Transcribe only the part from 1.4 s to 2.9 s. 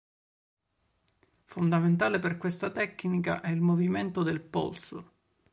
Fondamentale per questa